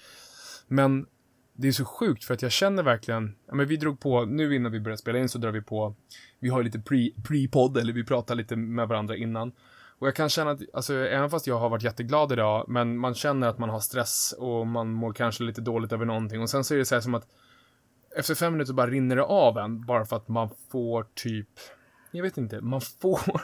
[0.69, 1.07] Men
[1.53, 4.57] det är så sjukt för att jag känner verkligen, ja men vi drog på, nu
[4.57, 5.95] innan vi började spela in så drar vi på,
[6.41, 9.53] vi har lite pre- pre-podd, eller vi pratar lite med varandra innan.
[9.99, 13.15] Och jag kan känna att, alltså även fast jag har varit jätteglad idag, men man
[13.15, 16.43] känner att man har stress och man mår kanske lite dåligt över någonting.
[16.43, 17.29] Och sen så är det så här som att
[18.17, 21.49] efter fem minuter bara rinner det av en, bara för att man får typ,
[22.11, 23.21] jag vet inte, man får,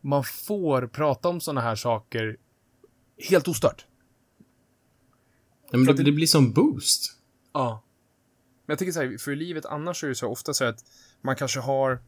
[0.00, 2.36] man får prata om sådana här saker
[3.30, 3.86] helt ostört.
[5.70, 7.18] Ja, men det, det blir som boost.
[7.52, 7.82] Ja.
[8.66, 10.84] Men jag tänker så här, för i livet annars är det så ofta så att
[11.20, 12.02] man kanske har,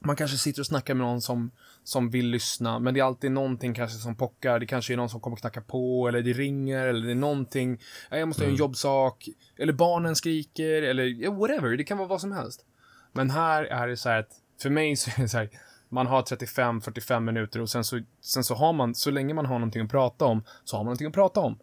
[0.00, 1.50] man kanske sitter och snackar med någon som,
[1.84, 5.08] som vill lyssna, men det är alltid någonting kanske som pockar, det kanske är någon
[5.08, 7.80] som kommer knacka på, eller det ringer, eller det är någonting,
[8.10, 12.20] ja, jag måste göra en jobbsak, eller barnen skriker, eller whatever, det kan vara vad
[12.20, 12.64] som helst.
[13.12, 14.30] Men här är det så här att,
[14.62, 15.50] för mig så är det så här,
[15.88, 19.58] man har 35-45 minuter och sen så, sen så har man, så länge man har
[19.58, 21.58] någonting att prata om, så har man någonting att prata om.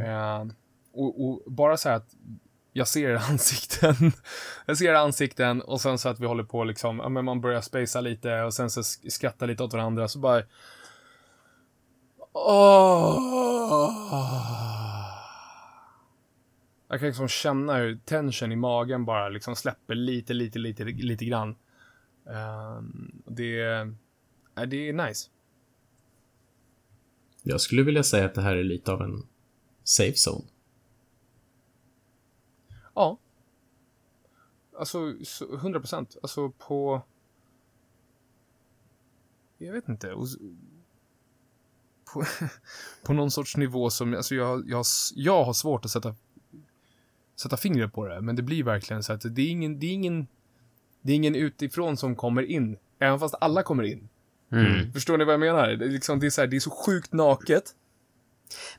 [0.00, 0.46] Eh,
[0.92, 2.14] och, och bara så här att
[2.78, 3.94] jag ser ansikten.
[4.66, 7.60] jag ser ansikten och sen så att vi håller på liksom, ja men man börjar
[7.60, 10.42] spacea lite och sen så skrattar lite åt varandra så bara...
[12.32, 13.18] Åh.
[16.88, 21.24] Jag kan liksom känna hur tension i magen bara liksom släpper lite, lite, lite, lite
[21.24, 21.56] grann.
[22.30, 23.94] Ehm, det, är,
[24.66, 25.30] det är nice.
[27.42, 29.26] Jag skulle vilja säga att det här är lite av en
[29.84, 30.44] safe zone.
[32.98, 33.18] Ja.
[34.78, 36.16] Alltså, så- 100 procent.
[36.22, 37.02] Alltså på...
[39.58, 40.14] Jag vet inte.
[42.12, 42.24] På,
[43.06, 44.84] på någon sorts nivå som, alltså jag, jag,
[45.14, 46.14] jag har svårt att sätta,
[47.40, 49.92] sätta fingret på det, men det blir verkligen så att det är ingen, det är
[49.92, 50.26] ingen,
[51.02, 54.08] det är ingen utifrån som kommer in, även fast alla kommer in.
[54.52, 54.92] Mm.
[54.92, 55.68] Förstår ni vad jag menar?
[55.68, 57.74] Det är, liksom, det är, så här, det är så sjukt naket.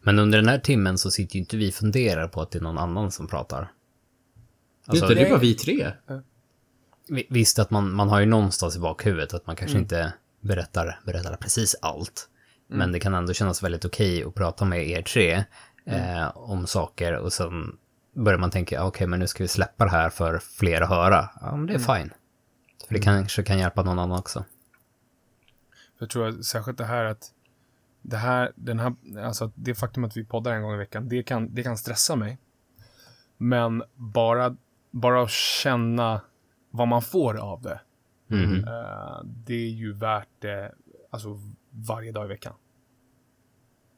[0.02, 2.60] Men under den här timmen så sitter ju inte vi och funderar på att det
[2.60, 3.72] är någon annan som pratar.
[4.90, 5.92] Alltså, det, det det- var vi tre.
[7.10, 9.84] vi- Visst att man, man har ju någonstans i bakhuvudet att man kanske Mm.
[9.84, 12.30] inte berättar, berättar precis allt.
[12.68, 15.44] Men det kan ändå kännas väldigt okej att prata med er tre
[15.86, 16.18] Mm.
[16.18, 17.78] eh, om saker och sen
[18.16, 20.90] börjar man tänka, "Ah, okej men nu ska vi släppa det här för fler att
[20.90, 21.30] höra.
[21.42, 21.96] Ja men det är Mm.
[21.96, 22.14] fine.
[22.88, 24.46] För det kanske kan hjälpa någon annan också.
[26.00, 27.32] Jag tror att särskilt det här att
[28.02, 31.24] det här, den här, alltså det faktum att vi poddar en gång i veckan, det
[31.24, 32.38] kan, det kan stressa mig.
[33.38, 34.56] Men bara,
[34.92, 36.22] bara att känna
[36.72, 37.82] vad man får av det,
[38.28, 38.54] Mhm.
[38.68, 40.76] eh, det är ju värt det
[41.10, 41.40] alltså
[41.72, 42.54] varje dag i veckan.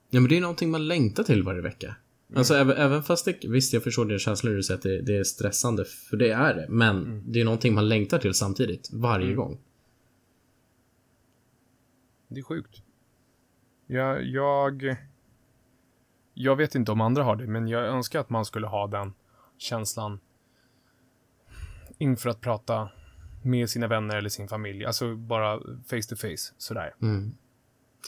[0.09, 1.95] Ja, men det är någonting man längtar till varje vecka.
[2.35, 5.17] Alltså även, även fast det, visst jag förstår dina känslor du säger att det, det
[5.17, 6.65] är stressande, för det är det.
[6.69, 9.59] Men det är någonting man längtar till samtidigt, varje gång.
[12.27, 12.83] Det är sjukt.
[13.87, 14.95] Jag, jag...
[16.33, 19.13] Jag vet inte om andra har det, men jag önskar att man skulle ha den
[19.57, 20.19] känslan
[22.01, 22.89] inför att prata
[23.43, 24.85] med sina vänner eller sin familj.
[24.85, 26.95] Alltså bara face to face, sådär.
[27.01, 27.31] Mm.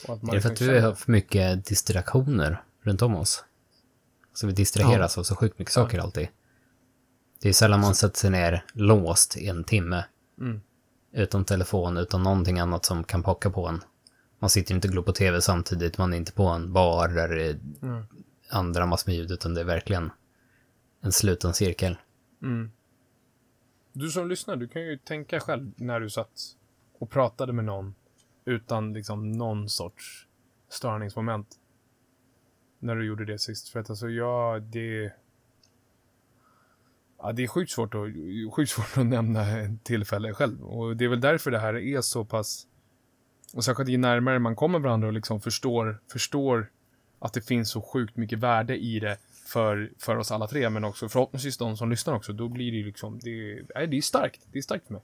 [0.07, 3.01] Och att man Är det för liksom att vi känner- har för mycket distraktioner runt
[3.01, 3.43] om oss?
[4.33, 6.27] Så vi distraheras av så sjukt mycket saker alltid.
[7.41, 10.05] Det är sällan man sätter sig ner låst i en timme.
[10.39, 10.61] Mm.
[11.13, 13.81] Utan telefon, utan någonting annat som kan pocka på en.
[14.39, 17.27] Man sitter inte och glor på tv samtidigt, man är inte på en bar där
[17.29, 18.03] det är Mm.
[18.49, 20.11] andra massor med ljud, utan det är verkligen
[21.01, 21.97] en sluten cirkel.
[22.41, 22.71] Mm.
[23.95, 26.55] Du som lyssnar, du kan ju tänka själv när du satt
[26.99, 27.95] och pratade med någon
[28.45, 30.27] utan liksom någon sorts
[30.69, 31.47] störningsmoment.
[32.79, 33.69] När du gjorde det sist.
[33.69, 35.13] För att alltså, ja, det...
[37.17, 38.01] Ja, det är sjukt svårt, att,
[38.53, 40.63] sjukt svårt att nämna ett tillfälle själv.
[40.63, 42.67] Och det är väl därför det här är så pass...
[43.53, 46.71] Och särskilt ju närmare man kommer varandra och liksom förstår, förstår
[47.19, 49.17] att det finns så sjukt mycket värde i det
[49.53, 52.33] för, för oss alla tre, men också förhoppningsvis de som lyssnar också.
[52.33, 54.41] Då blir det ju liksom, det, nej, det är starkt.
[54.51, 55.03] Det är starkt för mig.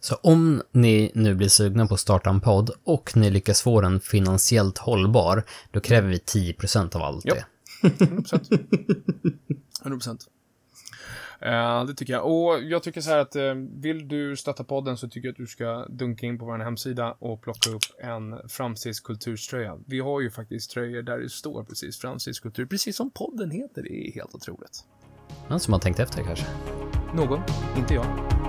[0.00, 3.80] Så om ni nu blir sugna på att starta en podd och ni lyckas få
[3.80, 7.34] den finansiellt hållbar, då kräver vi 10% av allt Ja.
[7.34, 7.44] det.
[7.88, 8.66] 100%.
[9.84, 10.18] 100%.
[11.40, 12.26] Eh, det tycker jag.
[12.26, 15.36] Och jag tycker så här att eh, vill du stötta podden så tycker jag att
[15.36, 19.78] du ska dunka in på vår hemsida och plocka upp en Framstegs kulturströja.
[19.86, 23.82] Vi har ju faktiskt tröjor där det står precis Framstegs kultur, precis som podden heter.
[23.82, 24.84] Det är helt otroligt.
[25.48, 26.46] Någon som har tänkt efter kanske?
[27.14, 27.40] Någon,
[27.76, 28.45] inte jag.